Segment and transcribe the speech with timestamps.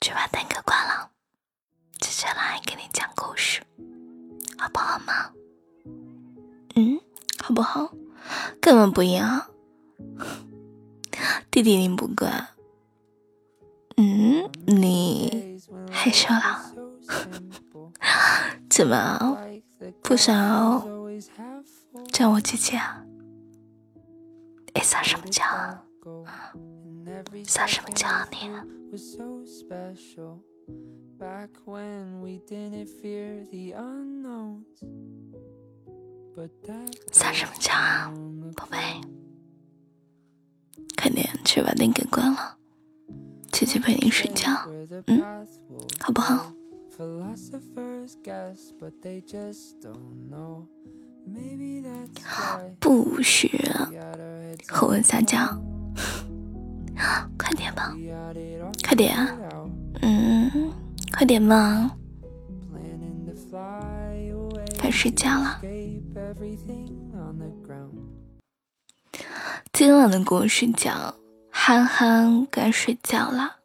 [0.00, 1.10] 去把灯给关了，
[2.00, 3.62] 接下来给你讲故事，
[4.56, 5.32] 好不好吗？
[6.76, 7.00] 嗯，
[7.42, 7.90] 好不好？
[8.60, 9.46] 根本不要，
[11.50, 12.48] 弟弟你不管。
[13.96, 16.72] 嗯，你害羞了？
[18.70, 19.36] 怎么
[20.02, 20.86] 不想
[22.12, 23.02] 叫我姐姐啊？
[24.74, 25.82] 你撒什么娇啊？
[27.44, 28.64] 撒什么娇啊你？
[37.12, 38.12] 撒什么娇啊，
[38.56, 38.78] 宝贝？
[40.96, 42.56] 快点去把灯给关了，
[43.52, 44.50] 姐姐陪你睡觉，
[45.06, 45.46] 嗯，
[46.00, 46.52] 好不好？
[52.80, 53.48] 不许
[54.68, 55.38] 和我撒娇，
[57.38, 57.94] 快点吧，
[58.84, 59.28] 快点啊，
[60.02, 60.72] 嗯，
[61.12, 61.90] 快点嘛，
[64.80, 65.60] 该睡觉了。
[69.72, 70.96] 今晚的故事讲
[71.50, 73.56] 《憨憨该睡觉了》。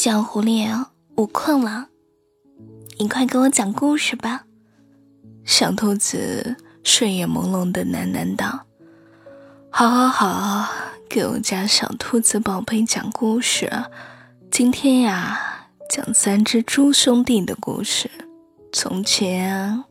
[0.00, 0.64] 小狐狸，
[1.16, 1.88] 我困了，
[3.00, 4.44] 你快给我讲故事吧。
[5.44, 8.64] 小兔子睡眼朦胧的喃喃道
[9.70, 10.72] ：“好，好，好，
[11.10, 13.68] 给我家小兔子宝贝讲故事。
[14.52, 18.08] 今天呀，讲三只猪兄弟的故事。
[18.72, 19.82] 从前，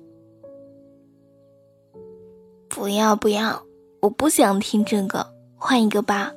[2.70, 3.64] 不要，不要，
[4.04, 6.32] 我不想听这个，换一个吧。”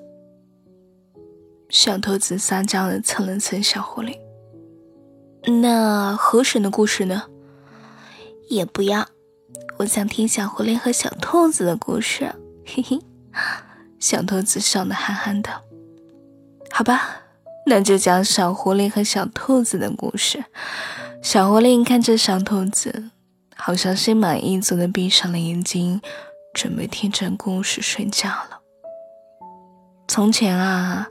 [1.70, 4.18] 小兔子撒娇的蹭了蹭小狐狸。
[5.62, 7.22] 那河神的故事呢？
[8.48, 9.06] 也不要，
[9.78, 12.34] 我想听小狐狸和小兔子的故事。
[12.66, 13.00] 嘿嘿，
[14.00, 15.48] 小兔子笑得憨憨的。
[16.72, 17.22] 好吧，
[17.66, 20.44] 那就讲小狐狸和小兔子的故事。
[21.22, 23.10] 小狐狸看着小兔子，
[23.54, 26.02] 好像心满意足的闭上了眼睛，
[26.52, 28.58] 准备听着故事睡觉了。
[30.08, 31.06] 从前啊，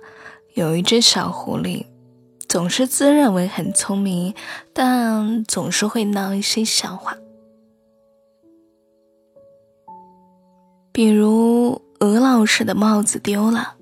[0.54, 1.86] 有一只小狐狸。
[2.48, 4.34] 总是自认为很聪明，
[4.74, 7.16] 但总是会闹一些笑话。
[10.92, 13.76] 比如鹅老师的帽子丢了，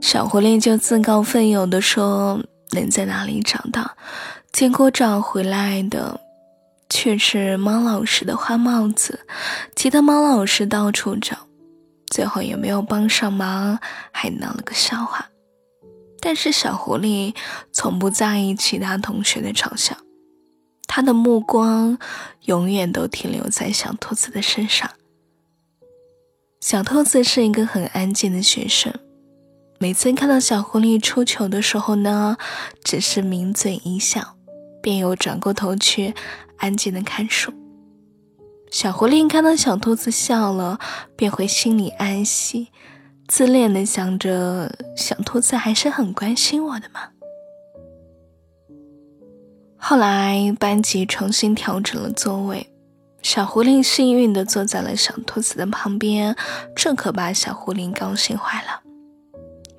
[0.00, 3.98] 小狐狸就自告奋勇地说能在哪里找到，
[4.50, 6.18] 结果找回来的
[6.88, 9.26] 却是猫老师的花帽子。
[9.76, 11.36] 其他猫老师到处找，
[12.06, 13.78] 最后也没有帮上忙，
[14.10, 15.28] 还闹了个笑话。
[16.26, 17.36] 但是小狐狸
[17.70, 19.96] 从不在意其他同学的嘲笑，
[20.88, 21.96] 他的目光
[22.46, 24.90] 永远都停留在小兔子的身上。
[26.60, 28.92] 小兔子是一个很安静的学生，
[29.78, 32.36] 每次看到小狐狸出糗的时候呢，
[32.82, 34.36] 只是抿嘴一笑，
[34.82, 36.12] 便又转过头去
[36.56, 37.52] 安静的看书。
[38.72, 40.80] 小狐狸看到小兔子笑了，
[41.14, 42.72] 便会心里安息。
[43.28, 47.00] 自恋的想着，小兔子还是很关心我的嘛。
[49.76, 52.72] 后来班级重新调整了座位，
[53.22, 56.36] 小狐狸幸运的坐在了小兔子的旁边，
[56.74, 58.82] 这可把小狐狸高兴坏了。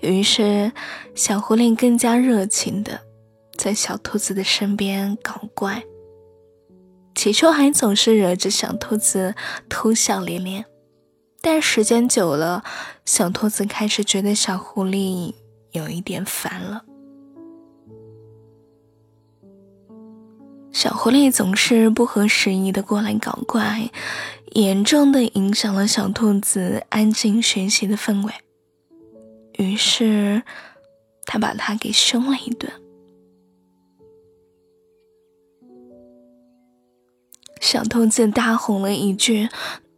[0.01, 0.71] 于是，
[1.15, 2.99] 小狐狸更加热情的
[3.57, 5.83] 在小兔子的身边搞怪，
[7.15, 9.33] 起初还总是惹着小兔子
[9.69, 10.65] 偷笑连连。
[11.49, 12.61] 但时间久了，
[13.05, 15.33] 小兔子开始觉得小狐狸
[15.71, 16.83] 有一点烦了。
[20.73, 23.89] 小狐狸总是不合时宜的过来搞怪，
[24.55, 28.33] 严重的影响了小兔子安静学习的氛围。
[29.53, 30.43] 于是，
[31.25, 32.69] 他把它给凶了一顿。
[37.61, 39.47] 小兔子大吼了一句。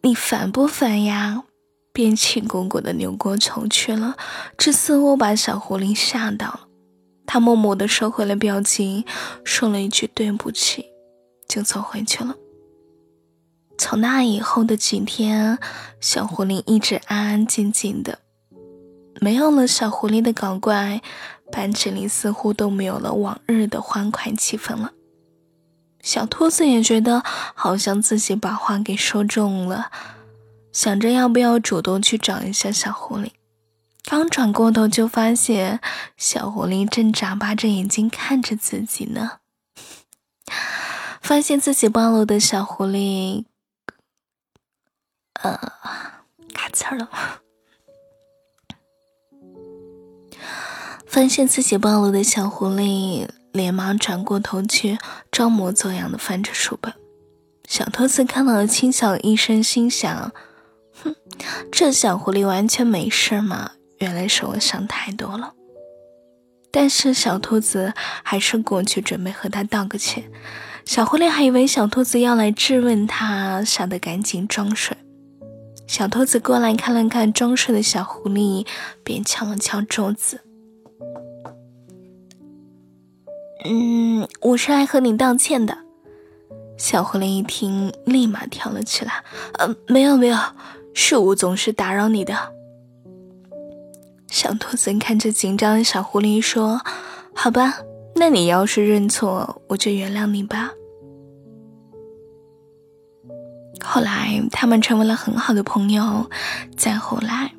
[0.02, 1.44] 你烦不烦呀？
[1.92, 4.16] 便气鼓鼓的扭过头去了，
[4.58, 6.68] 这似乎把小狐狸吓到了。
[7.26, 9.04] 他默默的收回了表情，
[9.44, 10.86] 说了一句对不起，
[11.48, 12.36] 就走回去了。
[13.78, 15.60] 从那以后的几天，
[16.00, 18.20] 小狐狸一直安安静静的，
[19.20, 21.02] 没有了小狐狸的搞怪，
[21.52, 24.94] 班级里似乎都没有了往日的欢快气氛了。
[26.10, 27.22] 小兔子也觉得
[27.54, 29.92] 好像自己把话给说中了，
[30.72, 33.30] 想着要不要主动去找一下小狐狸，
[34.06, 35.80] 刚转过头，就发现
[36.18, 39.34] 小狐狸正眨巴着眼睛看着自己呢。
[41.22, 43.46] 发现自己暴露的小狐狸，
[45.34, 45.74] 呃，
[46.56, 47.08] 卡词了。
[51.06, 54.98] 发现自己暴露的小狐狸，连忙转过头去，
[55.32, 56.94] 装模作样的翻着书本。
[57.68, 60.32] 小兔子看到了，轻笑一声，心想
[61.04, 61.16] ：“哼，
[61.72, 65.54] 这小狐狸完全没事嘛。”原来是我想太多了。
[66.72, 67.94] 但是小兔子
[68.24, 70.32] 还是过去准备和他道个歉。
[70.86, 74.96] 小狐狸还以为小兔子要来质问他，吓得赶紧装睡。
[75.86, 78.66] 小兔子过来看了看装睡的小狐狸，
[79.04, 80.42] 便敲了敲桌子
[83.66, 85.78] ：“嗯，我是来和你道歉的。”
[86.78, 89.22] 小狐狸一听，立马跳了起来
[89.60, 90.38] ：“呃，没有没有，
[90.94, 92.34] 是我总是打扰你的。”
[94.32, 96.80] 小兔子看着紧张的小狐狸说
[97.36, 97.80] ：“好吧，
[98.16, 100.72] 那你要是认错，我就原谅你吧。”
[103.84, 106.30] 后来，他们成为了很好的朋友。
[106.78, 107.54] 再后来，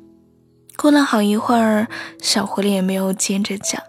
[0.77, 1.87] 过了好一会儿，
[2.19, 3.81] 小狐狸也没有接着讲。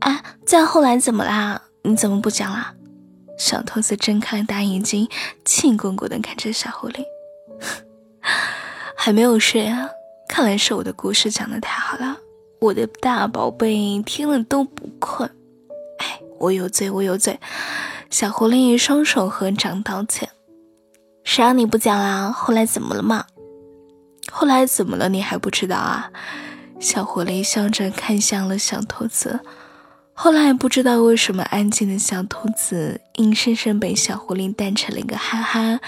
[0.00, 1.62] 哎，再后来怎么啦？
[1.82, 2.74] 你怎么不讲啦？
[3.38, 5.08] 小兔子睁开了大眼睛，
[5.44, 7.04] 气鼓鼓的看着小狐狸，
[8.96, 9.88] 还没有睡啊？
[10.28, 12.16] 看来是我的故事讲的太好了，
[12.60, 15.30] 我的大宝贝听了都不困。
[15.98, 17.38] 哎，我有罪，我有罪。
[18.10, 20.28] 小狐狸双手合掌道歉。
[21.24, 22.30] 谁让你不讲啦？
[22.30, 23.24] 后来怎么了嘛？
[24.30, 25.08] 后来怎么了？
[25.08, 26.10] 你还不知道啊？
[26.80, 29.40] 小狐狸笑着看向了小兔子。
[30.20, 35.78] 后来不知道为什么，安静的小兔子硬生生被小狐狸带成了一个憨憨，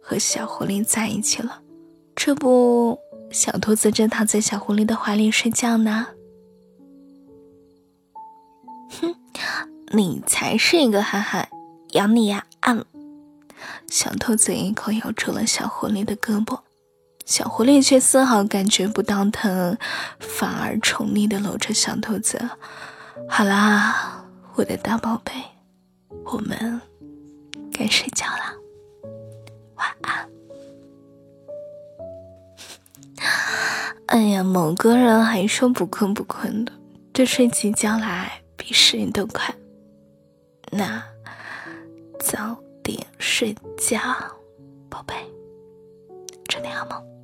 [0.00, 1.60] 和小狐狸在一起了。
[2.14, 2.96] 这不，
[3.32, 6.06] 小兔子正躺在小狐狸的怀里睡觉呢。
[8.90, 9.16] 哼，
[9.92, 11.48] 你才是一个憨憨，
[11.94, 12.46] 养你呀！
[12.60, 12.84] 啊，
[13.88, 16.60] 小兔子一口咬住了小狐狸的胳膊，
[17.26, 19.76] 小狐狸却丝毫感觉不到疼，
[20.20, 22.50] 反而宠溺的搂着小兔子。
[23.28, 24.24] 好啦，
[24.54, 25.32] 我的大宝贝，
[26.24, 26.80] 我们
[27.72, 28.54] 该睡觉了，
[29.76, 30.28] 晚安。
[34.06, 36.72] 哎呀，某个人还说不困不困的，
[37.12, 39.54] 这睡起觉来比时人都快。
[40.72, 41.02] 那
[42.18, 43.98] 早点睡觉，
[44.88, 45.14] 宝贝，
[46.48, 47.19] 祝你好梦。